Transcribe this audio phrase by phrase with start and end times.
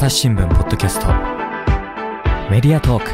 [0.00, 1.08] 朝日新聞ポッドキャスト。
[2.50, 3.10] メディアトーク。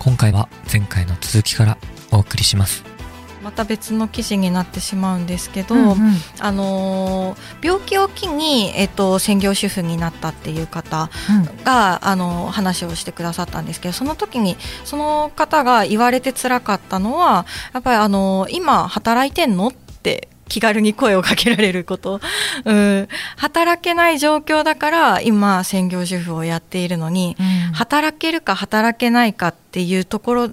[0.00, 1.78] 今回は前回の続きから
[2.10, 2.82] お送りします。
[3.44, 5.98] また別の記事になってしまうんですけど、うんうん。
[6.40, 11.10] あのー病気を機に、えっと、専業主婦になったっていう方
[11.62, 19.68] が、あの話をしてくださったんですけどその時にその方が言われて辛かったのはやっぱり、あの今働いてんの？
[19.68, 22.20] って気軽に声をかけられること、
[22.64, 27.72] うん、働けない状況だから今専業主婦をやっているのに、うん。
[27.72, 30.50] 働けるか働けないかっていうところ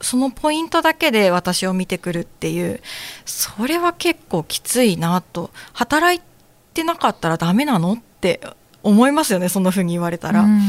[0.00, 2.80] そのポイントだけで私を見てくるっていう
[3.24, 5.50] それは結構きついなと。
[5.72, 6.22] 働い
[6.74, 8.40] てなかったらダメなのって
[8.82, 10.40] 思いますよねそんな風に言われたら。
[10.40, 10.50] うん。
[10.50, 10.56] うん。
[10.56, 10.60] うん。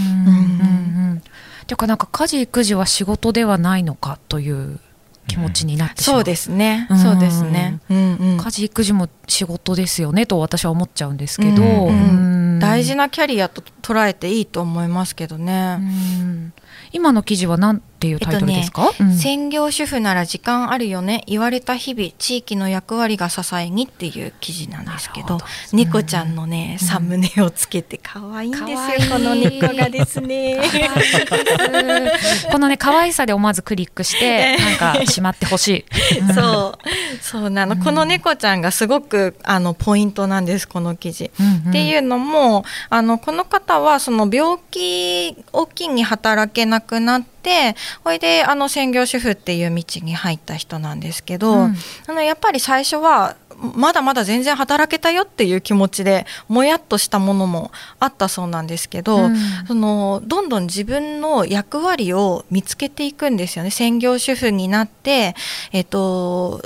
[1.11, 1.21] うん。
[1.67, 4.79] ていうかなんか家事育児は仕事ではないのかという
[5.27, 6.97] 気持ちになってしまう、そうですね、うん。
[6.97, 8.37] そうですね、うんうん。
[8.37, 12.59] 家事育児も仕事ですよねと私は思っちゃうんですけど、うんうんうん。
[12.59, 15.75] 大事なキャリアと捉えていいと思いますけどうね。
[15.75, 16.53] ん。
[16.91, 19.13] 今の記事は何ていうタイトルですか、うん。
[19.13, 25.77] 専業主婦なら時間あるよね言われた日々地域の役割が支えにっていう記事なんですけどなるほど。
[25.77, 26.87] 猫ちゃんのね、うん。
[26.87, 28.77] サムネをつけて可愛いんですよ。
[29.11, 30.59] この猫がですね。
[32.51, 36.33] このね可愛さで思わずクリックしてなんかしまってほしい、うん。
[36.33, 36.89] そう。
[37.21, 41.31] そうなの、この猫ちゃんがすごくあのポイントなんですこの記事。
[41.39, 41.69] うんうん。
[41.69, 51.75] っていうのもあのこの方はその病気を機に働けなくなってほいであの専業主婦っていう道に入った人なんですけど、うん。
[52.07, 53.35] あのやっぱり最初は
[53.75, 59.35] まだまだ全然働けたよっていう気持ちでもやっとしたものもあったそうなんですけど、うん。
[59.67, 63.71] そのどんどん自分の役割を見つけていくんですよね。
[63.71, 65.35] 専業主婦になって、
[65.71, 66.63] えっと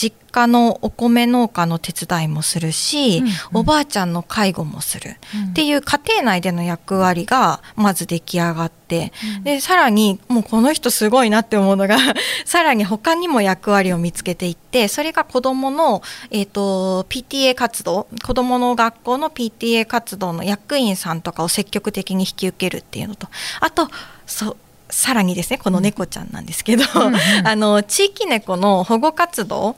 [0.00, 3.32] 実家のお米農家の手伝いもするし、うんうん。
[3.52, 5.50] おばあちゃんの介護もする、うん。
[5.50, 9.44] っていう家庭内での役割がまず出来上がって、うん。
[9.44, 11.98] でさらにもうこの人すごいなって思うのが
[12.46, 23.28] さらに他にも役割を見つけていってそれが子どもの、えー、と PTA 活動子どもの学校の PTA 活動の役員さんとかを積極的に引き受けるっていうのと
[23.60, 23.90] あと
[24.26, 24.56] そう
[24.90, 27.16] さらにですねこの猫ちゃんなんですけど、うんうん。
[27.46, 29.76] あの地域猫の保護活動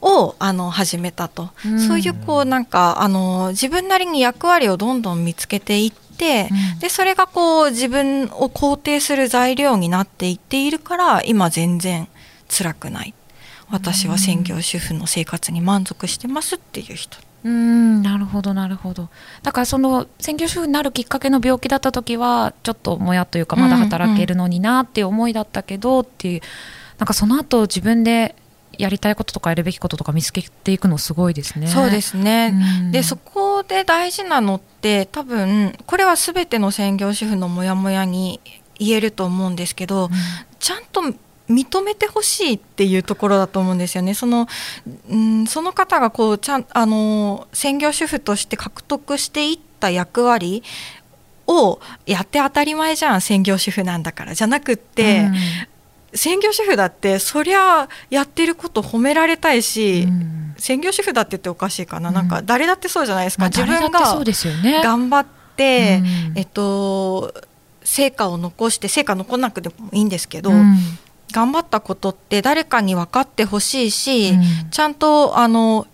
[0.00, 1.80] をあの始めたと、うん。
[1.80, 6.78] そういうこうなんかあの自分なりに役割をどんどん見つけていって、うん。
[6.78, 12.08] でそれがこう自分を肯定する材料になっていっているから今全然
[12.48, 13.14] 辛くない。
[13.70, 17.16] 私は専業主婦の生活に満足してますっていう人。
[17.44, 19.10] うんなるほどなるほど。
[19.42, 26.40] だからその専業主婦になるきっかけの病気だった時はちょっともやというかまだ働けるのになっていう思いだったけどっていう、
[26.98, 28.34] なんかその後自分で
[28.78, 31.66] やりたいこととかやるべきこととか見つけていくのすごいですね。
[31.66, 32.92] そうですね、うん。
[32.92, 38.40] でそこで大事なのって多分これは全ての専業主婦のモヤモヤに
[38.78, 40.10] 言えると思うんですけど、
[40.58, 41.02] ちゃんと
[41.48, 44.14] 認めてほしいっていうところだと思うんですよね。
[44.14, 44.48] その
[45.10, 50.62] うんその方がこうちゃんあの専業主婦として獲得していった役割
[51.46, 55.34] をやって当たり前じゃん専業主婦なんだからじゃなくって、うん。
[56.16, 60.54] 専業主婦だってそりゃやってること褒められたいし、うん。
[60.56, 62.14] 専業主婦だって言っておかしいかな、うん。
[62.14, 64.80] なんか誰だってそうじゃないですか、まあ、自分が誰だってそうですよね。
[64.82, 65.26] 頑張っ
[65.56, 66.00] て、
[66.30, 66.38] うん。
[66.38, 67.34] えっと
[67.82, 70.76] 成果を残して成果残らなくてもいいんですけど、うん
[71.34, 74.70] 頑張ったことって誰かに分かってほしいし、うん。
[74.70, 75.88] ちゃんとあの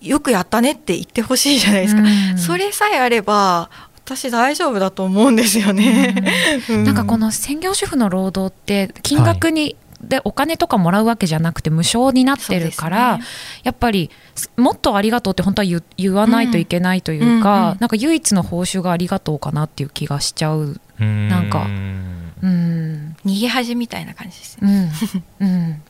[0.00, 2.38] よくやったねって言ってほしいじゃないですか、うん。
[2.38, 3.70] それさえあれば
[4.04, 6.14] 私大丈夫だと思うんですよね。
[6.70, 13.24] うなんかこの専業主婦の労働って金額に、でお金とかもらうわけじゃなくて無償になってるから、ね。
[13.62, 14.10] やっぱり
[14.56, 21.50] もっとありがとうって本当は言言わないといけないというか、うんなんか唯一の報酬がありがとうかなっていう気がしちゃうなん。
[21.50, 23.16] かうん。
[23.24, 24.92] 逃げ恥みたいな感じですね。
[25.40, 25.48] うん。
[25.48, 25.82] うん。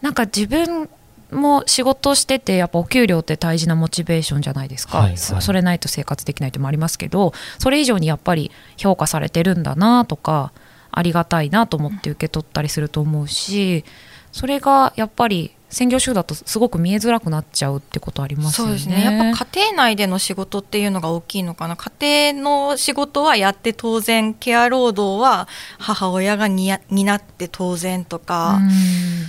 [0.00, 0.88] なんか自分
[1.30, 5.18] も仕事しててやっぱお給料って大事なモチベーションじゃないですか、はいはい。
[5.18, 10.52] そそれないと生活できないってもありますけどそれ以上にやっぱり評価されてるんだなとか
[10.92, 13.84] ありがたいなと思って受け取ったりすると思うし
[14.32, 18.78] それがやっぱり専業主婦だとすごく見えづらくなっちゃうってことありますよね。
[18.78, 19.04] そうですね。
[19.04, 21.76] やっぱ家庭内での仕事っていうのが大きいのかな。
[21.76, 25.46] 家庭の仕事はやって当然ケア労働は
[25.78, 28.70] 母親がにや担って当然とか、うん。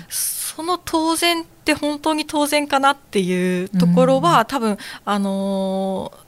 [0.09, 6.20] その当然って本当に当然かなっていうところは、多分あのー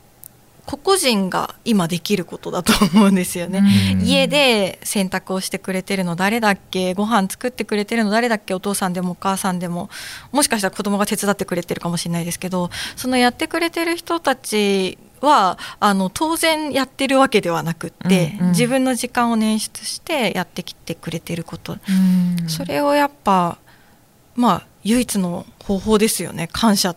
[0.65, 3.60] 個々人が今できることだと思うんですよね。
[3.94, 4.01] うん。
[4.01, 6.94] 家で洗濯をしてくれてるの誰だっけ？
[6.94, 8.54] ご飯作ってくれてるの誰だっけ？
[8.54, 9.89] お父さんでもお母さんでも。
[10.31, 18.51] もしかしたら子供が手伝ってくれてるかもしれないですけどそのやってくれてる人たちはあの当然やってるわけではなくって、うんうん。
[18.51, 21.75] 自分の時間を捻出してやってきてくれてること、う
[22.45, 22.50] ん。
[22.50, 23.57] それをやっぱ
[24.36, 26.50] まあ唯一の方法ですよね。
[26.51, 26.95] 感謝、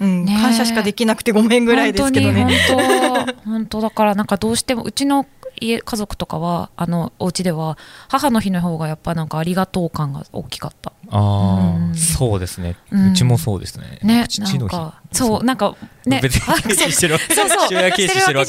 [0.00, 2.44] うん感謝しかできなくてごめんぐらいですけどね。
[2.44, 3.50] 本当に本当。
[3.50, 3.80] 本当。
[3.80, 5.26] だからなんかどうしてもうちの
[5.60, 7.78] 家家族とかはあのお家では
[8.08, 10.92] 母の日の方がやっぱなんかありがとう感が大きかった。
[11.10, 11.94] ああ、うん。
[11.94, 13.98] そうですね、ううんちもそうですね。
[14.02, 14.58] ね父の日。
[14.58, 15.76] なんかそうなんか
[16.06, 16.20] ね。
[16.22, 17.34] 別に軽視してるわけ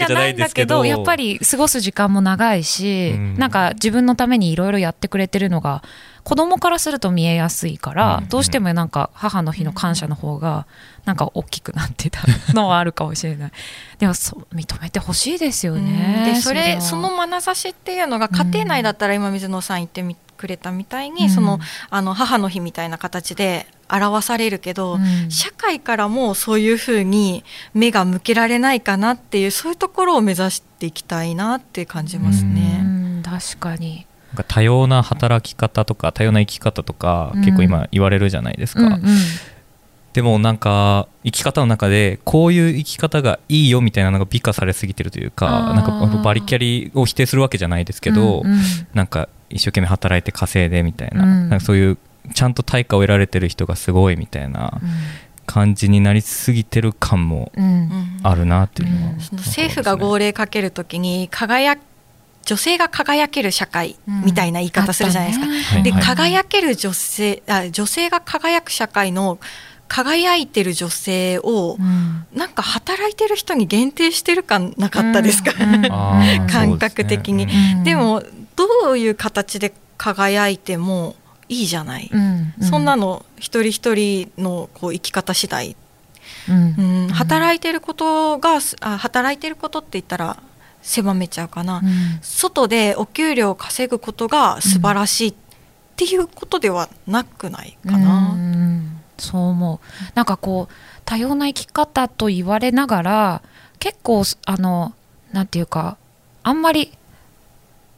[0.06, 0.86] じゃないんですけど。
[0.86, 3.36] やっぱり過ごす時間も長いし、うん。
[3.36, 5.83] なんか自分のためにいろいろやってくれてるのが
[6.24, 8.27] 子供からすると見えやすいから、うん。
[8.30, 10.68] どうしてもなんか母の日の感謝の方が
[11.06, 12.21] なんか大きくなってた
[12.54, 13.51] のはあるかもしれない。
[14.00, 16.33] でもそう認めてほしいですよね、うん。
[16.33, 21.30] でそれはその眼差しっていうのが家庭内だったら今水野さん言ってみくれたみたいに、うん。
[21.30, 21.59] その
[21.89, 25.29] あの母の日みたいな形で表されるけど、うん。
[25.29, 27.43] 社会からもそういうふうに
[27.73, 32.81] 目が向けられないかなっていうそういうところを目指していきたいなって感じますうね。
[32.81, 34.05] ん確かに。
[34.29, 37.41] なんか多様な働き方とか多様な生き方とか、うん。
[37.43, 39.01] 結構今言われるじゃないですか、うんうん。
[40.13, 48.59] でもなんか生き方の中でこういう生き方がいいよみたいなのが美化されすぎてるというかなんかバリキャリを否定するわけじゃないですけど、うんうん。
[48.93, 51.49] なんか一生懸命働いて稼いでみたいな,、うん。
[51.49, 51.97] なんかそういう
[52.33, 54.89] ちゃんと対価を得られてる人がすごいみたいなうん。
[55.45, 57.65] 感じになりすぎてる感もうん。
[57.65, 59.19] うんあるなっていうのは、うん。
[59.21, 61.77] その政府が号令かけるときに輝
[62.44, 65.45] 女性が輝ける社会みたいな言い方するじゃないですか。
[65.83, 66.00] で、はい。
[66.00, 66.03] はい。
[66.03, 69.38] 輝ける女性あ女性が輝く社会の
[69.88, 72.25] 輝いてる女性を、うん。
[72.33, 75.85] なんか働いてる人に限定してる感なかったですか、うん。
[75.85, 75.91] うん。
[75.91, 77.45] あー感覚的に。
[77.45, 77.83] ねうん。
[77.83, 78.23] でも
[78.56, 81.15] どういう形で輝いても
[81.49, 85.75] いいじゃない、うんそんなの一人一人のこう生き方次第、
[86.49, 86.75] うん。
[86.77, 90.38] うん、働いてることがあ働いてることって言ったら
[90.81, 92.19] 狭めちゃうかな、うん。
[92.21, 95.33] 外でお給料を稼ぐことが素晴らしいっ
[95.95, 98.33] ていうことではなくないかな。
[98.33, 99.79] うんそう思う。
[100.13, 100.73] なんかこう
[101.05, 103.41] 多様な生き方と言われながら
[103.79, 104.94] 結構あの
[105.31, 105.97] なんていうか
[106.44, 106.91] あんまり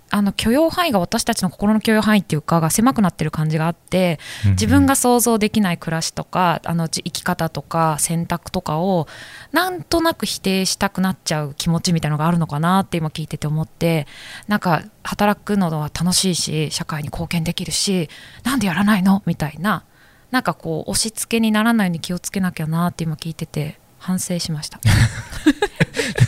[0.10, 4.20] あの許容範囲が私たちの心の許容範囲っていうかが狭くなってる感じがあって
[4.52, 9.08] 自分が想像できない暮らしとかあのじ生き方とか選択とかを
[9.52, 14.08] なんとなく否定したくなっちゃう気持ちみたいなのがあるのかなって今聞いてて思って
[14.48, 18.10] なんか働くのは楽しいし社会に貢献できるし
[18.44, 19.84] なんでやらないのみたいな
[20.32, 24.80] なんかこう押し付けにならないように気をつけなきゃなって今聞いてて反省しました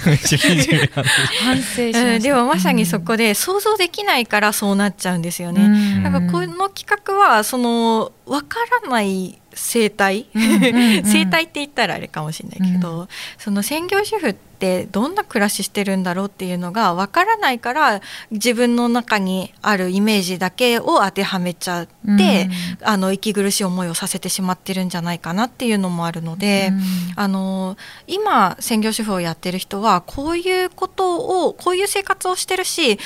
[1.94, 5.64] うんでもまさにそこで想像できないからそうなっちゃうんですよね。
[5.64, 6.04] うん。
[6.04, 13.08] なんかこの企画はその分からない生態、うんうんうん 生態って言ったらあれかもしれないけど、
[13.38, 21.88] その専業主婦ってどんな暮らししてるんだろうっていうのが分からないから自分の中にあるイメージだけを当てはめちゃっ
[22.18, 22.50] て、
[22.82, 22.88] うん。
[22.88, 26.70] あの息苦しい思いをさせてしまってるんじゃないかなっていうのもあるので。
[26.72, 26.82] うん。
[27.16, 27.78] あの
[28.08, 33.00] 今専業主婦をやってる人はこういうことをこういう生活をしてるし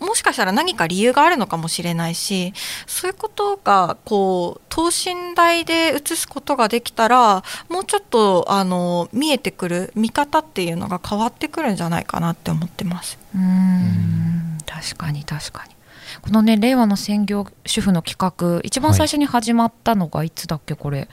[0.00, 2.52] もしかしたら何か理由があるのかもしれないし
[2.88, 13.16] そういうことがこう等身大で映すことができたらもうちょっとあの見えてくる見方っていうのが変わってくるんじゃないかなって思ってます。
[13.34, 15.74] うん確かに確かに。
[16.20, 21.08] このね令和の専業主婦の企画一番最初に始まったのがいつだっけこれ、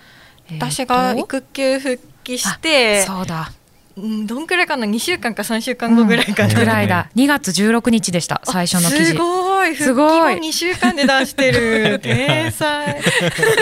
[0.49, 0.65] えーと？
[0.65, 3.51] 私が育休復帰してそうだ。
[3.51, 3.58] うん
[4.25, 6.55] どんくらいかな？2週間か3週間後ぐらいかな、うん。
[6.55, 7.09] ぐらいだ。
[7.15, 8.41] 2月16日でした。
[8.45, 9.75] 最初の記す事ごい。
[9.75, 10.35] すごい。
[10.35, 11.99] 復帰後2週間で出してる。
[12.03, 12.97] 天才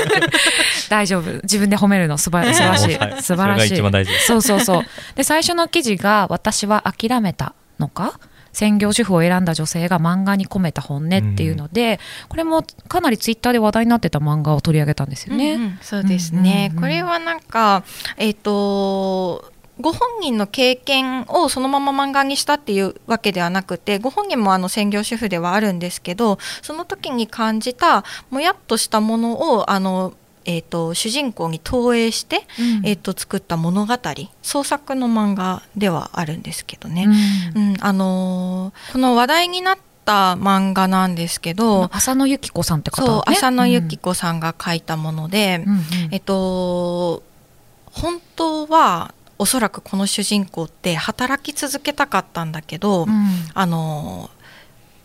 [0.89, 1.31] 大丈夫。
[1.43, 2.97] 自分で褒めるの素晴ら素晴らしい。
[2.97, 3.23] はい。
[3.23, 3.67] 素晴らしい。
[3.69, 4.27] それが一番大事です。
[4.27, 4.83] そうそうそう。
[5.15, 8.19] で最初の記事が「私は諦めたのか?」
[8.57, 15.53] 専業主婦を選んだ女性が漫画に込めた本音っていうので、これもかなりツイッターで話題になってた漫画を取り上げたんですよね。
[15.53, 15.79] うんうん。
[15.83, 16.87] そうですね、うんうんうん。
[16.87, 17.83] これはなんか
[18.17, 30.13] えっ、とご本人の経験をそのまま漫画にしたっていうわけではなくてご本人もあの専業主婦ではあるんですけどその時に感じたもやっとしたものをあの、
[30.45, 32.87] えー、と主人公に投影して、うん。
[32.87, 33.93] えー、と作った物語
[34.41, 37.07] 創作の漫画ではあるんですけどね、
[37.55, 37.69] うん。
[37.69, 45.79] うんあのーこの話題になった漫画なんですけど、浅野ゆき子さんって方、ね、そう浅野ゆき子さんが書いたもので、うん。
[46.11, 47.23] えっと
[47.91, 53.09] 本当はおそらくこの主人公って働き続けたかったんだけど、うん。
[53.53, 54.29] あの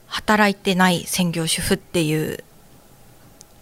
[0.06, 2.44] 働いてない専業主婦っていう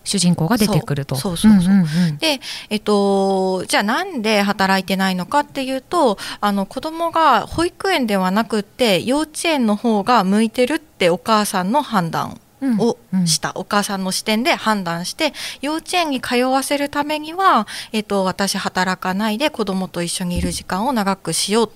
[0.03, 1.15] 主人公が出てくると。
[1.15, 12.31] そうそうそうで、えっと、じゃあなんで働いてないのかっていうとあの子供が保育園ではなくって幼稚園の方が向いてるってお母さんの判断。
[12.31, 12.41] うん
[12.79, 13.27] をうん。
[13.27, 21.71] した、お母さんの視点で判断して幼稚園に通わせるためには、えっと、私働かないで子供と一緒にいる時間を長くしよう。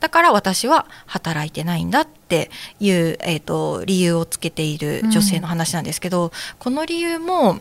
[0.00, 2.50] だから私は働いてないんだって
[2.80, 7.60] いう、えっと、理由をつけている女性の話なんですけど、この理由も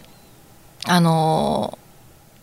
[0.85, 1.77] あの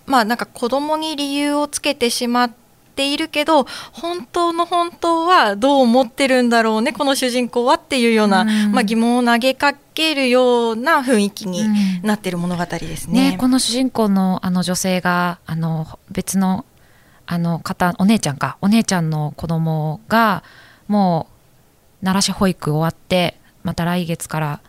[0.06, 2.67] まあなんか子供に理由をつけてしまって
[3.06, 11.68] いるけど本当の本当はどう思ってるんだろうねこの主人公はっていうような、うんまあ、疑問を投げかけるような雰囲気にう
[12.04, 13.32] んなってる物語ですね。
[13.32, 16.64] ね、この主人公のあの女性があの別の
[17.26, 20.42] あの方お姉ちゃんかお姉ちゃんの子供が
[20.86, 21.28] も
[22.00, 24.60] う奈良市保育終わってまた来月から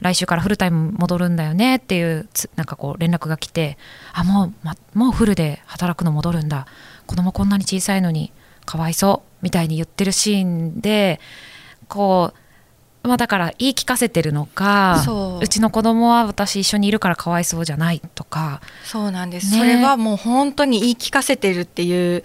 [0.00, 3.78] 来週からフルタイム戻るんだよねっていうつなんかこう連絡が来て
[4.12, 6.66] あもう、ま、もうフルで働くの戻るんだ。
[7.06, 8.32] 子供こんなに小さいのに
[8.66, 11.20] かわいそうみたいに言ってるシーンで
[11.88, 12.38] こう
[13.08, 15.48] まあだから言い聞かせてるのかそう。
[15.48, 18.60] ちの子供は私一緒にいるからかわいそうじゃないとか。
[18.84, 19.58] そうなんです、ね。
[19.58, 22.22] それはもう本当に言い聞かせてるっていう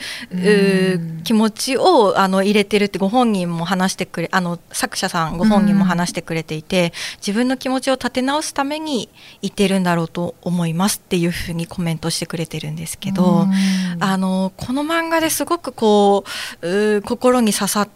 [1.24, 9.10] 気持ちをあの入れてるってご本人も話してくれあの作者さんご本人も話してくれていて、自分の気持ちを立て直すために
[9.42, 13.54] 言ってるんだろうと思いますっていうふうにコメントしてくれてるんですけど、うん。
[14.00, 16.26] あのこの漫画ですごくこ
[16.62, 17.90] ううー心に刺さっ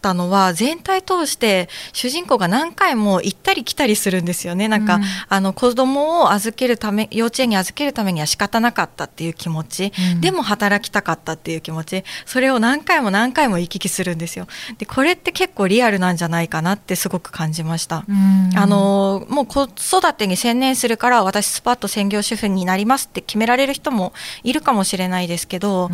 [0.00, 4.68] たのは全体通して主人公が何回も行ったり来たりするんですよね。
[4.68, 5.02] なんか、うん。
[5.28, 10.20] あの子供を預けるため幼稚園に預けるためには仕方なかったっていう気持ち、うん。
[10.20, 12.04] でも働きたかったっていう気持ち。
[12.26, 14.46] それを何回も何回も行き来するんですよ。
[14.78, 18.04] でこれって結構リアルなんじゃないかなってすごく感じました。
[18.08, 18.50] うん。
[18.54, 24.12] あのもう子育てに専念するから私スパッと専業主婦になりますって決められる人も
[24.42, 25.90] いるかもしれないですけど、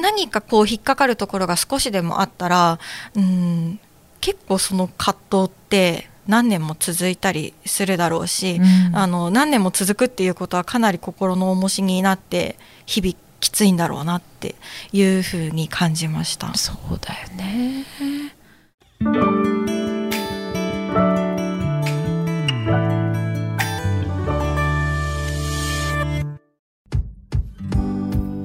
[0.00, 2.78] 何かこう引っかかるところが少しでもあったら
[3.14, 3.41] うん
[4.20, 8.96] 結構その葛藤って何年も続いたりするだろうし、うん。
[8.96, 12.56] あの何年も続くっていうことはかなり心の重しになって
[12.86, 14.54] 日々きついんだろうなって
[14.92, 16.54] いうふうに感じました。
[16.54, 17.84] そうだよね。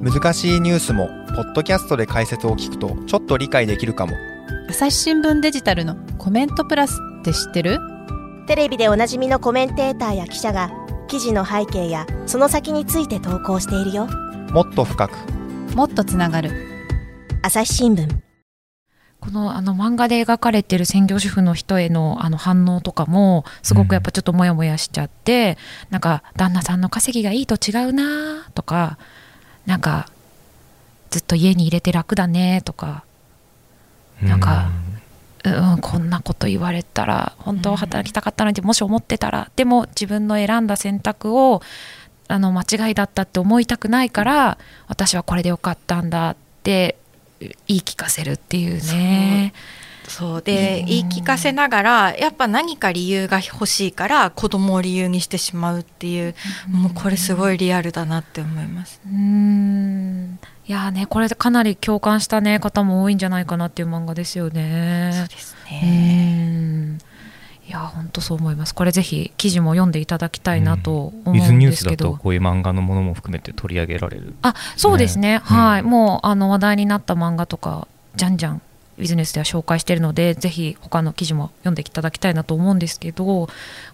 [0.02, 4.14] 難しいニュースもポッドキャストで解説を聞くとちょっと理解できるかも
[4.70, 7.78] 朝日新聞デジタルのコメントプラスって知ってる？
[8.46, 10.70] テレビでおなじみのコメンテーターや記者が
[11.08, 14.06] 記事の背景やその先について投稿しているよ。
[14.52, 15.16] もっと深く。
[15.74, 16.50] もっとつながる。
[17.42, 18.08] 朝日新聞。
[19.20, 25.56] このあの漫画で描かれてる専業主婦の人へのあの反応とかもすごくやっぱちょっとモヤモヤしちゃって、
[25.88, 28.98] なんか旦那さんの稼ぎがいいと違うなとか
[29.64, 30.10] なんか
[31.08, 33.06] ずっと家に入れて楽だねとか
[34.22, 34.70] なんか
[35.44, 41.62] うん、こんなこと言われたら本当は働きたかったのにもし思ってたらでも自分の選んだ選択を
[42.26, 44.58] あの間違いだったって思いたくないから
[44.88, 46.96] 私はこれでよかったんだって
[47.40, 49.54] 言い聞かせるっていうね。
[50.08, 56.34] そうでうん言い聞かせながらやっぱ何か理由が欲しいから子供を理由にしてしまうっていう
[56.68, 59.00] もうこれすごいリアルだなって思います。
[59.06, 65.12] うーんいやーねこれでかなり共感したね方も多いんじゃないかなっていう漫画ですよね。
[65.14, 66.98] そうですうね。
[67.66, 68.74] いや本当そう思います。
[68.74, 72.12] これぜひ記事も読んでいただきたいなと思うんニュースだですけど。
[72.12, 77.86] とこういう漫画のものも含めて取り上げられるあそうですねねはい、うんもうあの話題になった漫画とか
[78.16, 78.62] じゃんじゃん
[78.98, 83.48] ビジネスでは紹介しているのでぜひ他の記事も読んでいただきたいなと思うんですけどこ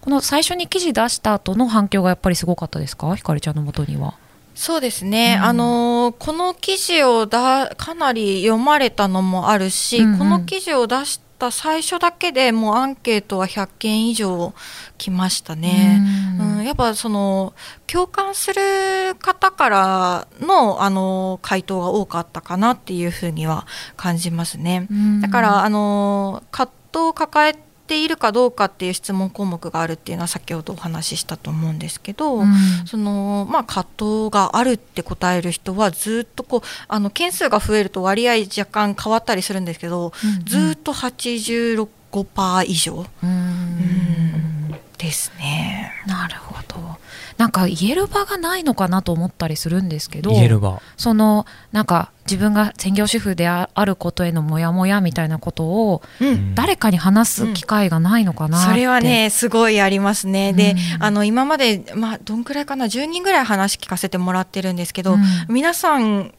[0.07, 3.15] の最初に記事出した後の反響がやっぱりすごかったですか？
[3.15, 4.15] ひかりちゃんのもとには。
[4.55, 5.45] そうですね、うん。
[5.47, 10.19] あのーこの記事をだかなり読まれたのもあるし、うんうん。
[10.19, 14.55] この記事を出した最初だけでもうアンケートは100件以上
[14.99, 16.01] 来ましたね。
[16.39, 17.55] うんうん、やっぱその
[17.87, 24.87] 共感する方からのあの回答が多かったかなっていうふうには感じますね。
[24.91, 32.47] うんだからあの葛藤を抱えているかどうかっていう質問項目があるっていうのは先ほどお話ししたと思うんですけど、うん。
[32.87, 43.31] そのまあ、葛藤があるって答える人はずっとこうあの件数が増えると割合若干変わったりするんですけど、うんずっと85%以上、うん。
[43.31, 44.75] うん。
[44.99, 45.93] ですね。
[46.07, 46.94] なるほど
[47.37, 50.81] なんか言える場がないのかなと思ったりするんですけど言える場。
[50.97, 56.55] そのなんか自分が専業主婦であることへのモヤモヤみたいなことをうん。
[56.55, 61.03] 誰かに話す機会がないのかなって、それはねすごいありますね、でうん。
[61.03, 65.23] あの今まで、まあ、どんくらいかな？10人ぐらい話聞かせてもらってるんですけど、うん。
[65.49, 66.33] 皆さん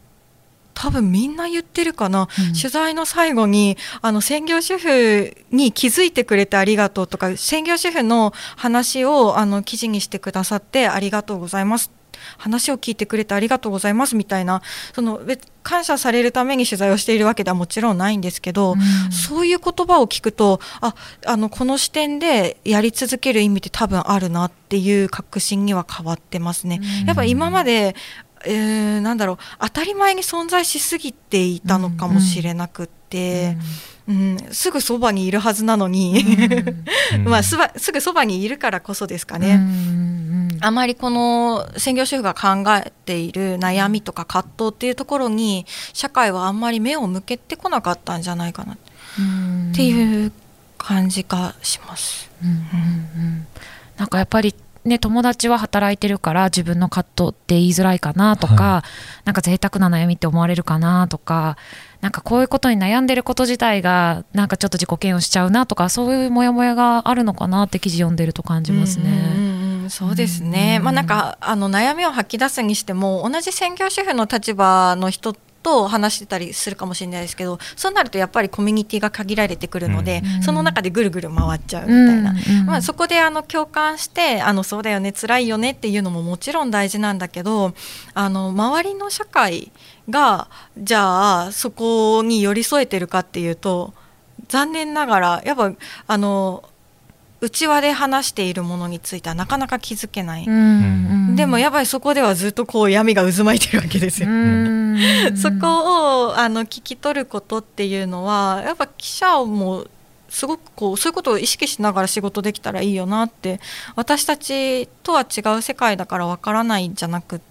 [0.76, 2.54] 多分みんな言ってるかな、うん。
[2.54, 11.90] 取材の最後にあの専業主婦に気づいてくれてありがとうとか専業主婦の話をあの記事にしてくださってありがとうございます。
[12.38, 14.62] 話を聞いてくれてありがとうございますみたいな
[14.94, 19.12] その別感謝されるために取材をしているわけではもちろんないんですけど、うん。
[19.12, 26.82] そういう言葉を聞くとああのこの視点でやり続ける意味って多分あるなっていう確信には変わってますね。
[27.02, 27.08] うん。
[27.08, 27.96] やっぱ今まで
[28.46, 33.58] えーなんだろう当たり前に存在しすぎていたのかもしれなくって、
[34.08, 34.38] うん。
[34.52, 36.24] すぐそばにいるはずなのに、
[37.16, 37.24] うん。
[37.26, 39.56] まあ、すばすぐそばにいるからこそですかうんね。
[39.56, 40.58] うん。
[40.62, 48.78] あまりこの専業主婦が考えている悩みとか葛藤っていうところに社会はあんまり目を向けてこなかったんじゃないかなっ
[49.20, 49.72] うん。
[49.74, 50.32] ていう
[50.78, 52.30] 感じがします。
[52.44, 52.58] うんうんう
[53.28, 53.48] ん。
[53.98, 54.54] なんかやっぱり
[54.86, 58.84] ね友達は働いてるから自分の葛藤って言いづらいかなとか、は
[59.26, 61.58] なんか贅沢な悩みって思われるかなとか
[62.02, 69.10] なんかこういうことに悩んでること自体がなんかちょっと自己嫌悪しちゃうなとかそういうモヤモヤがあるのかなって記事読んでると感じますね。
[69.38, 70.86] うんうんうんそうですね、うん。
[70.86, 82.32] まあなんかあの悩みを吐き出すにしても同じ専業主婦の立場の人と話してたりするかもしれないですけどそうなるとやっぱりコミュニティが限られてくるので、うんその中でぐるぐる回っちゃうみたいな。
[82.32, 87.74] うんうんまあ、そこであの共感してあのそうだよね辛いよねっていうのももちろん大事なんだけど
[88.14, 89.72] あの周りの社会
[90.10, 93.94] がじゃあそこに寄り添えてるかっていうと
[94.50, 95.72] 残念ながらやっぱ
[96.08, 96.64] あの
[97.46, 100.54] 内輪で話しているものについてはなかなか気づけない、うん。
[101.30, 101.36] うん。
[101.36, 104.30] でもやっぱりそこではずっとこう闇が渦巻いてるわけですよ。
[104.30, 104.98] うん。
[105.38, 109.86] そこをあの聞き取ることっていうのはやっぱ記者も
[110.36, 113.62] すごくこうそういうことを意識しながら仕事できたらいいよなって
[113.96, 117.46] 私たちとは違う世界だからわからないんじゃなくって、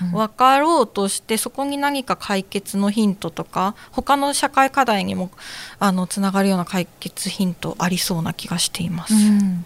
[0.00, 5.30] うんうん分かろうとしてそこに何か解決のヒントとか他の社会課題にも
[5.80, 9.14] あのつながるような解決ヒントありそうな気がしています。
[9.14, 9.64] うん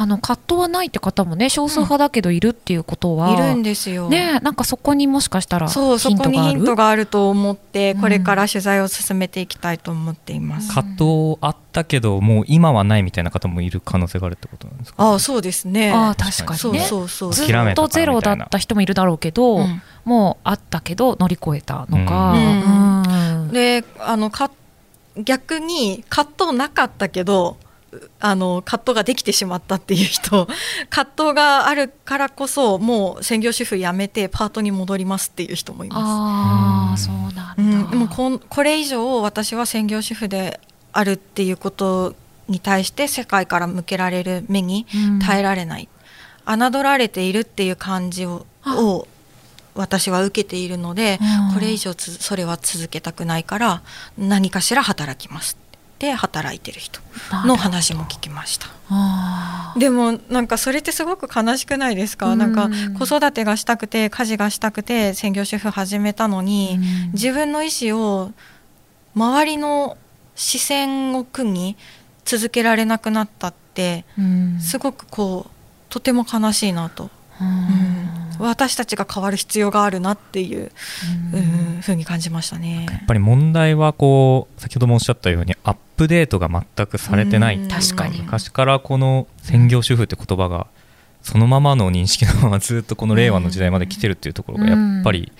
[0.00, 4.08] あの葛藤はないって方もね少数派だけどいるっていうことは、いるんですよ。
[4.08, 6.36] ねなんかそこにもしかしたらそうそヒントがある？
[6.36, 8.00] こにヒントがあると思ってうん。
[8.00, 10.72] これから取材を進めていきたいと思っています。
[10.72, 15.02] 葛藤あったけどもう今はないみたいな方もいる可能性があるってことなんですか？
[15.02, 15.92] ああそうですね。
[15.92, 16.84] ああ確かそうにね。
[16.84, 17.32] そうそう。
[17.34, 23.42] ず諦めたっとゼロだった人もいるだろうけど、うんもうあったけど乗り越えたのか、うん。
[23.42, 23.52] うん。
[23.52, 24.50] であのか
[25.18, 27.58] 逆に葛藤なかったけど
[28.20, 30.46] あの葛藤ができてしまったっていう人
[30.90, 36.98] 葛藤があるからこそもう専業主婦辞めてパートに戻りますっていう人もいまああうん。
[36.98, 37.58] そうなん。
[37.58, 40.60] うん、でもこんこれ以上私は専業主婦で
[40.92, 42.14] あるっていうこと
[42.48, 45.18] に対して世界から向けられる目にうん。
[45.18, 45.88] 耐えられない、
[46.46, 48.46] 侮られているっていう感じを
[49.74, 51.54] 私は受けているので、うん。
[51.54, 53.82] これ以上つそれは続けたくないから
[54.18, 55.56] 何かしら働きます。
[55.67, 55.67] っ
[55.98, 57.00] て働いてる人
[57.44, 58.68] の話も聞きました。
[59.76, 62.38] でもなんかそれってすごく悲しくないですか、うん。
[62.38, 67.12] なんか子育てがしたくて家事がしたくて専業主婦始めたのに、うん。
[67.12, 68.32] 自分の意思を
[69.14, 69.98] 周りの
[70.34, 71.76] 視線を苦に
[72.24, 74.58] 続けられなくなったってうん。
[74.60, 75.50] すごくこう
[75.88, 77.97] とても悲しいなと、うんうん
[78.38, 80.70] 私たちが変わる必要があるなっていう、
[81.32, 81.38] う
[81.78, 82.86] ん、ふうに感じましたね。
[82.90, 88.22] やっぱり問題はこう先ほどもおっしゃったようにアップデートが全くされてない確かに。
[88.22, 90.66] 昔からこの専業主婦って言葉が
[91.22, 95.32] そのままの認識のままずっとこの令和の時代まで来てるっていうところがやっぱり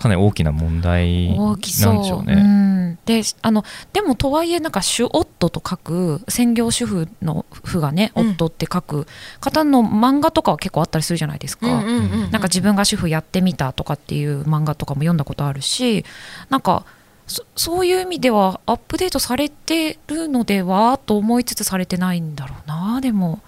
[0.00, 2.34] かなり大きな問題なんでしょうね。
[2.34, 9.06] んであのでもとはいえなんか主夫と書く専業主婦の婦がね、うん夫って書く
[9.40, 11.66] 方の漫画とかは結構あったりするじゃないですか。
[11.66, 16.04] うんうんうんうんなんか自分が主婦やってみたとかっていう漫画とかも読んだことあるし
[16.48, 16.84] なんか
[17.26, 23.40] そそういう意味ではアップデートされてるのではと思いつつされてないんだろうなでも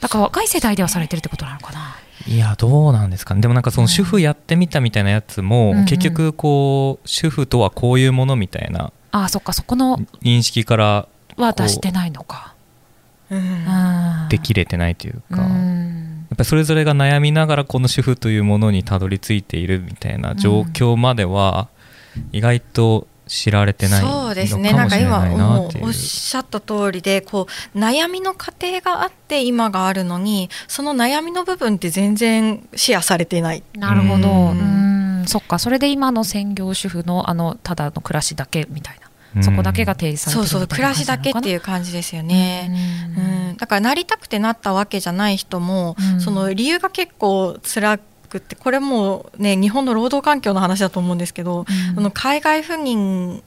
[0.00, 1.96] だから若い世代ではされてるってことなのかな。
[2.26, 3.40] いやどうなんですかね。
[3.40, 5.84] でもなんかその主婦やってみたみたいなやつも、うんうん。
[5.84, 8.92] 結局こう主婦とはこういうものみたいな。
[9.10, 12.54] ああそっかそこの認識からは出してないのか。
[13.30, 13.38] うん。
[13.38, 14.28] うん。
[14.28, 21.68] できれてないというか、うやんっぱりそれぞれが悩みながらこの主婦というものにたどり着いているみたいな状況までは
[22.32, 25.84] 意外と知られてないのかもそうですねしなんか今れないなもっていう。
[25.84, 33.62] うおっしゃった通りでこう悩みの過程があって今があるのにその悩みの部分って全然シェアされていない。
[33.76, 34.28] なるほど。
[34.28, 35.22] ううん。
[35.22, 35.58] んそっか。
[35.58, 39.00] それで今の専業主婦のあのただの暮らしだけみたい
[39.34, 40.68] な、そこだけが提示されてるそうそう。
[40.68, 42.70] 暮らしだけってういう感じですよね。
[43.16, 46.20] うん、だからなりたくてなったわけじゃない人も、うん。
[46.20, 48.02] その理由が結構辛く
[48.38, 51.98] ってこれもうね日本の労働環境の話だと思うんですけど、うん。
[51.98, 53.42] あの海外赴任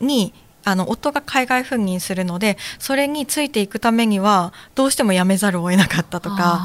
[0.00, 6.62] にあの夫が海外赴任するのでそれについていくためにはどうしても辞めざるを得なかったとか。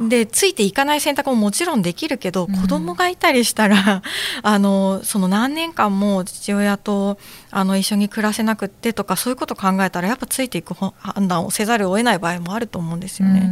[0.00, 2.56] でついていかない選択ももちろんできるけど、うん。
[2.56, 4.02] 子供がいたりしたら
[4.42, 7.18] あのその何年間も父親と
[7.50, 13.42] あの一緒に暮らせなくってとかそういうこと考えたらやっぱついていくほ判断をせざるを得ない場合もあると思うんですよね。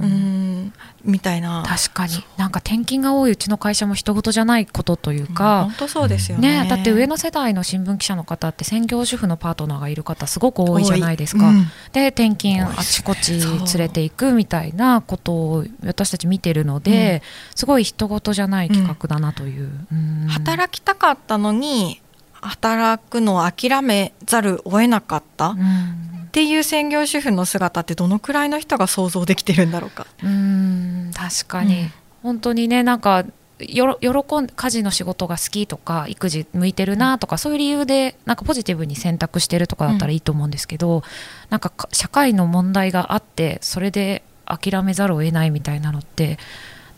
[0.00, 0.06] うん。
[0.06, 0.29] うん
[1.04, 1.64] みたいな。
[1.66, 2.24] 確かに。
[2.36, 5.64] なんか転勤が多いうちの会社も人事じゃないことというか。
[5.64, 6.62] 本、当そうですよね。
[6.64, 11.48] ね、だって上の世代の新聞記者の方って専業主婦のパートナーがいる方すごく多いじゃないですか。
[11.48, 11.66] うん。
[11.92, 17.22] で転勤あちこち連れていくみたいなことを私たち見てるので、
[17.54, 19.70] すごい人事じゃない企画だなという。
[19.92, 20.26] うん。
[20.28, 22.00] 働きたかったのに
[22.40, 25.50] 働くのを諦めざるを得なかった。
[25.50, 30.06] っうんていう専業主婦の姿ってどのくらいの人が想像できてるんだろうか？
[30.22, 31.92] うん確かに、うん。
[32.22, 33.24] 本当にねなんか
[33.58, 41.02] よろ喜ん家事の仕事が好きとか育児向いてるなとか、そういう理由でなんかポジティブに選択してるとかだったらいいと思うんですけど、
[41.50, 46.38] なんかか社会の問題があってそれで諦めざるを得ないみたいなのって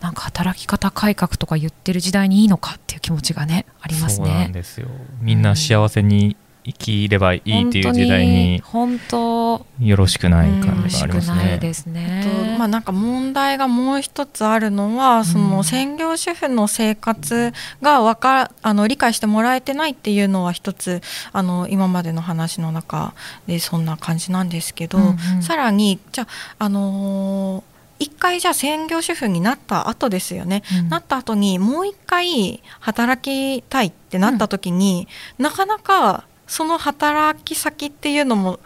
[0.00, 4.50] なんか働き方改革とか言ってる時代にいいのかっていう気持ちがねありますそうなんね。
[4.52, 4.86] ですよ。
[5.20, 11.58] みんな幸せに生きればいいっていう時代に本当よろしくない感じがしくないありますね。
[11.60, 12.56] ですとね。
[12.58, 15.50] まあ、なんか問題がもう一つあるのはそうん。
[15.50, 21.00] の専業主婦の生活がわかあの理解してもらえてないっていうのは一つ
[21.32, 23.14] あの今までの話の中
[23.46, 25.04] でそんな感じなんですけど、うん
[25.36, 25.42] うん。
[25.42, 26.24] さらにじゃ
[26.58, 30.88] あ、あのー一回じゃあ専業主婦になった後ですよね、うん。
[30.88, 35.06] なった後にもう一回働きたいってなった時に、
[35.38, 38.60] なかなかその働き先っていうのも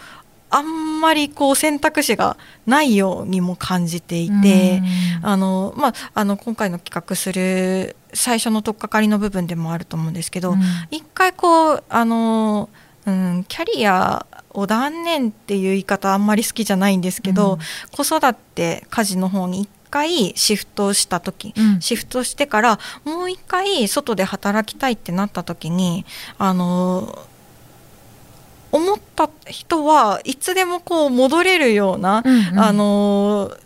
[0.51, 4.83] あんまりこう選択肢がないようにも感じていて、
[5.23, 10.61] あのまあ、あの今回の企画する最初の取っかかりの部分でもあると思うんですけど、うん。
[10.91, 12.69] 一回こうあの、
[13.07, 17.59] うん、キャリアを断念っていう言い方あんまり好きじゃないんですけど、うん。
[17.93, 21.81] 子育て家事の方に一回シフトした時、うん。
[21.81, 26.05] シフトしてからもう一回外で働きたいってなった時に
[26.37, 27.27] あの
[28.77, 33.57] 思った人はいつでもこう戻れるような、うんうんあの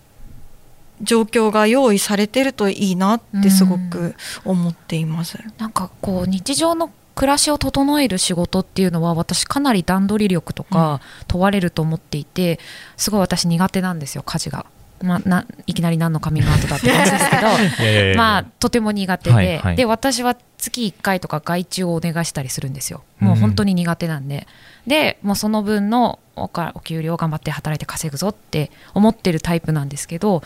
[1.02, 5.38] 状況が用意されてるといいなってすごく思っています。
[5.56, 12.60] なんかこう日常の暮らしを整える仕事っていうのは私かなり段取り力とか問われると思っていて
[12.96, 14.66] すごい私苦手なんですよ家事が。
[15.02, 19.76] まあ、ないきなり何のカミングアウトだって感じですけど まあとても苦手で、はいはい。
[19.76, 23.02] で私は月1回とか外注をお願いしたりするんですよ。
[23.18, 24.46] もう本当に苦手なんで、
[24.86, 30.42] でもうその分のおかお給料頑張って働いて稼ぐぞって思ってるタイプなんですけど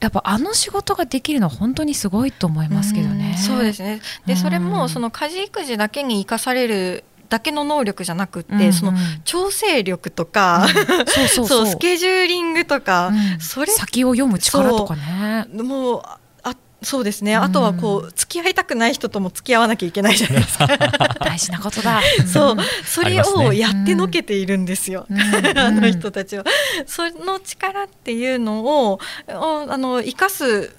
[0.00, 3.34] やっぱあの仕事ができるのは本当にすごいと思いますけどね。
[3.36, 4.00] うんそうですね。
[4.26, 8.72] でそれうんもその家事育児だけに生かされるだけの能力じゃなくって、うんうん。
[8.72, 8.92] その
[9.24, 10.66] 調整力とか、
[11.06, 11.66] そうそう そう。
[11.68, 13.40] スケジューリングとか、うん。
[13.40, 15.46] それ先を読む力とかね。
[15.54, 16.02] もう
[16.42, 17.42] あそうですね、うん。
[17.42, 20.66] あとはこう付き合いたくない人とも付き合わなきゃいけないじゃないですか。
[21.20, 22.00] 大事なことだ。
[22.26, 22.56] そう。
[22.84, 25.58] それをやってのけているんですよ、うん。
[25.58, 26.44] あの人たちは。
[26.86, 30.74] その力っていうのをああの生かす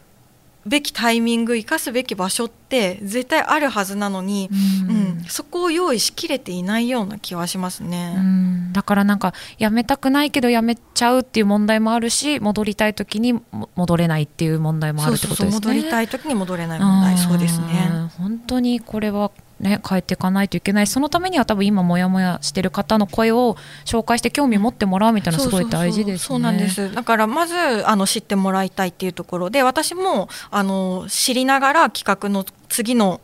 [0.66, 4.50] べきタイミング生かすべき場所って絶対あるはずなのに、
[4.90, 8.16] うんうんそこを用意しきれていないような気はしますね。
[8.18, 15.66] うんだからなんかやめたくないけどやめちゃうっていう問題もあるし戻りたい時にも戻れないっていう問題もあるってことですね。
[15.68, 17.90] 戻りたい時に戻れない問題そうですね。
[17.94, 20.88] うん本当にこれはね変えていかないといけない。
[20.88, 26.28] そのためには多分今モヤモヤしてる方の声を紹介して興味持ってもらうみたいなのすごい大事ですね。
[26.28, 26.94] そうなんです。
[26.94, 27.56] だからまず
[27.88, 33.22] あの知ってもらいたいっていうところで私もあの知りながら企画の次の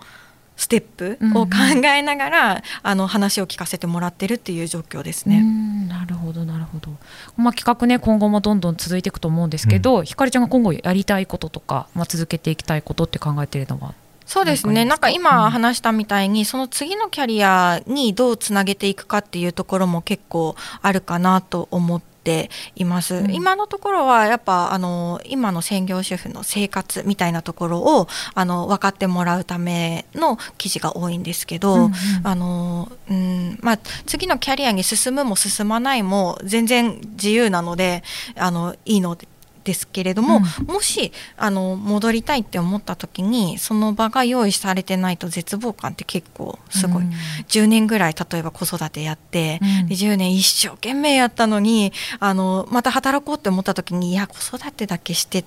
[0.56, 1.52] ステップを考
[1.86, 5.40] えながら、あの話を聞かせてもらってるっていう状況ですうね。
[5.40, 6.90] んなるほどなるほど、
[7.36, 13.94] まあ、企画ね今後もどんどん続いていくと思うんですけど、ひかりちゃんが今後やりたいこととか、まあ、続けていきたいことって考えているのは？
[14.28, 14.86] そうですね。
[14.86, 23.34] なんか今話したみたいに、その次のキャリアにどうつなげていくかっていうところも結構あるかなと思ってっています、うん。
[23.34, 31.94] 今のところはやっぱあの今の専業主婦の生活みたいなところをあの分かってもらうための記事が多いんですけど、うんうん。
[32.24, 38.04] あのうんまあ、次のキャリアに進むも進まないも全然自由なので
[38.36, 39.28] あのいいので
[39.74, 47.12] すけれども、もしあの戻りたいって思った時にその場が用意されてないと絶望感って結構すごい、うん。
[47.48, 49.88] 10年ぐらい例えば子育てやって、うん。
[49.88, 55.44] で10年一生懸命やったのにあのまた働こうって思った時にいや子育てだけして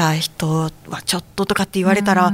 [0.00, 2.32] た人はちょっととかって言われたら、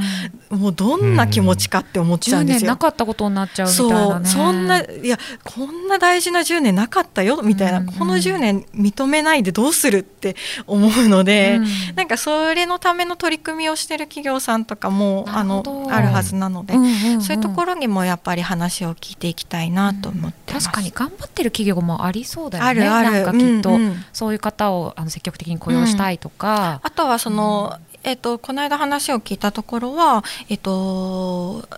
[0.51, 2.61] もうどんな気持ちかって思っちゃう10んですよ。
[2.61, 4.25] 年なかったことになっちゃうみたいそなね。
[4.25, 7.87] うそんないやこんな大事な10年なかったよみたいな、うん。
[7.87, 11.67] この10年認めないでどうするって思うので、うん。
[11.97, 17.23] なんかそれのための取り組みをしてる企業さんとかもあのあるはずなので、うんうんうん。
[17.23, 20.67] そういうところにもやっぱり話を聞いていきたいなと思ってます。
[20.67, 27.56] 確かに頑張ってる企業もありそうだよねあるあるなんかきっと、うんうんそういう方をあの積極的に雇用したいとか、あとはその、
[28.03, 31.69] えっとこの間話を聞いたところは、えっと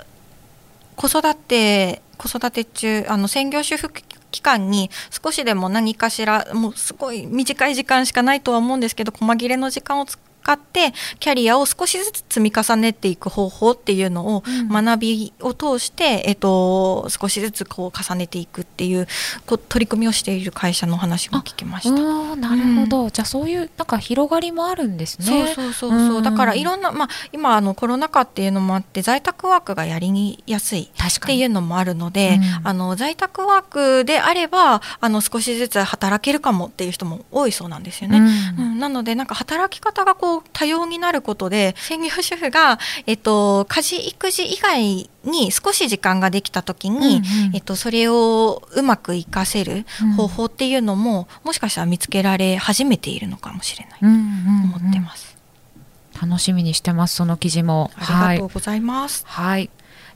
[0.96, 3.90] 子育て子育て中あの専業主婦
[4.30, 10.06] 期間に少しでも何かしらもうすごい短い時間しかないとは思うんですけど細切れの時間を
[10.48, 14.68] 使ってキャリアを少しずつ積み重ねていく方法っていうのをうん。
[14.68, 19.06] 学びを通して、えっと、少しずつこう重ねていくっていう
[19.46, 22.36] こう取り組みをしている会社の話も聞きました。
[22.36, 25.26] なるほど、じゃあそういうなんか広がりもあるんですね。
[25.26, 26.22] そうそうそうそう、うん。
[26.22, 32.68] だからいろんな、まあ、今あのコロナ禍っていうのもあって在宅ワークがやりやすいっていうのもあるので、うん。
[32.68, 38.18] あの在宅ワークであればあの少しずつ働けるかもっていう人も多いそうなんですよね。
[38.58, 38.64] うん。
[38.64, 38.78] うん。
[38.78, 47.54] なのでなんか働き方がこう多様になることで専業主婦が、えっと、家事育児以外に少し時間ができた時に、うんうん。
[47.54, 49.84] えっと、それをうまく活かせる
[50.16, 54.00] 方法っていうのも、もしかしたら見つけられ始めているのかもしれない。
[54.00, 54.74] とうんうんうん。
[54.74, 55.37] 思ってます。
[56.20, 57.90] 楽しみにしてますその記事も。
[57.96, 59.24] ありがとうございます。
[59.26, 59.70] はい、はい、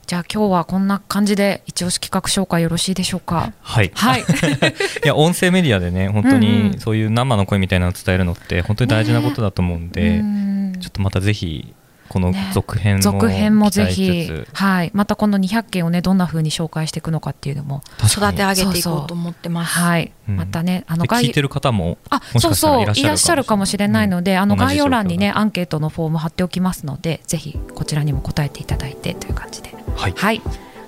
[0.05, 3.53] じゃあ今日はこんな感じで一押し企画紹介よろしいでしょうか？
[3.61, 4.21] はい、はい。
[5.03, 10.73] いや音声メディアでね本当にんそういう生の声みたいなのを伝えるのって本当に大事なことだと思うんで、うん。
[10.79, 11.73] ちょっとまたぜひ
[12.13, 12.51] このね。
[12.53, 19.79] 続編も続編もぜ期ひはい、またこの200件をねどんな風に紹介していくのかっていうのも育て上げていこそうと思ってます。
[19.79, 20.35] はい、うん。
[20.35, 22.81] またねあので聞いて概る方もあそうそう。
[22.83, 29.73] いらっしゃるかもしれないので、あの同じ概要欄にねアンケートのフォーム貼っておきますのでぜひこちらにも答えていただいてという感じで。
[29.95, 30.13] はい。
[30.15, 30.41] はい。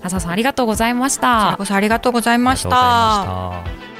[0.03, 3.94] 浅田さんありがとうございましこちらたこそありがとうございましありがとうございた。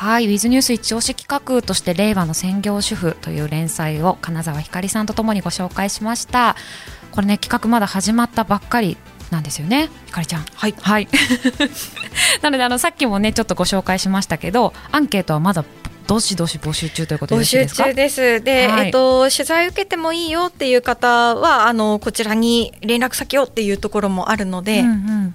[0.00, 6.56] はい、ウィズニュース一押し企画として令和の専業主婦という連載を金沢ひかりさんとともにご紹介しました。
[7.12, 8.96] これね企画まだ始まったばっかり
[9.30, 10.46] なんですよね、ひかりちゃん。
[10.54, 10.74] はい。
[10.80, 11.08] はい。
[12.40, 15.66] なのであのさっきもねちょっとご紹介しましたけど、アンケートはまだ
[16.06, 17.66] どしどし募集中ということで募集。
[17.66, 18.40] 中です。
[18.40, 25.34] で、はいえっと、取材受けてもいいよっていう方は、あの、こちらに連絡先をっていうところもあるので、うんうん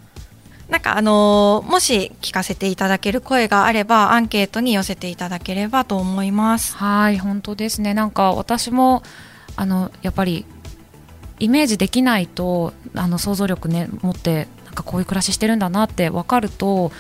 [0.69, 6.75] なんかあの、もし聞かせていただける声があれば、アンケートに寄せていただければと思います。
[6.75, 9.03] はい本当ですねなんか私も
[9.55, 10.45] あのやっぱり
[11.39, 16.91] イメージできないとあの想像力ね持ってなんかこういう暮らししてるんだなって分かると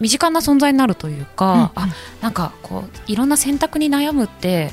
[0.00, 1.88] 身近な存在になるというか、うんあ
[2.20, 4.70] なんかこういろんな選択に悩むって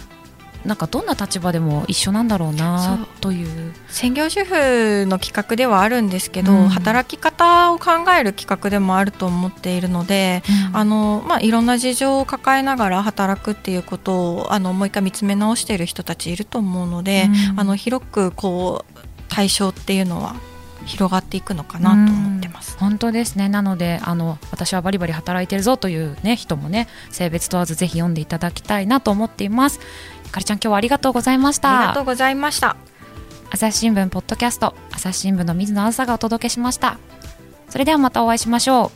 [0.66, 3.74] なんかどんな立場でも一緒なんだろうなという。
[3.88, 6.70] 専業主婦の企画ではあるんですけど、うん。
[6.70, 10.44] 働き方を考える企画でもあると思っているので、
[10.74, 17.60] あのまあ、いろんな事情を抱えながら働くっていうことをあのもう一回見つめ直している人たちいると思うので、うん。
[17.60, 20.36] あの広くこう対象っていうのは
[20.86, 22.78] 広がっていくのかなと思ってます。
[22.78, 23.50] 本当ですね。
[23.50, 29.80] なのであの私はバリバリ働いてるぞという、ね、人もね性別問わずぜひ読んでいただきたいなと思っています。
[30.21, 31.80] ひかりちゃん今日はありがとうございました。
[31.80, 32.76] ありがとうございました。
[33.50, 36.98] 朝日新聞ポッドキャスト朝日新聞の水野あさがお届けしました。
[37.70, 38.92] それではまたお会いしましょう。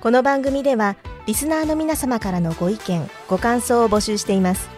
[0.00, 4.68] この番組ではリスナーの皆様からのご意見ご感想を募集しています。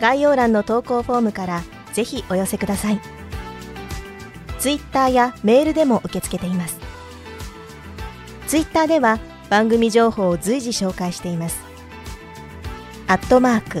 [0.00, 3.00] 概要欄の投稿フォームからぜひお寄せください。
[4.58, 6.78] ツイッターやメールでも受け付けています。
[8.46, 9.18] ツイッターでは
[9.50, 11.60] 番組情報を随時紹介しています。
[13.08, 13.80] アットマーク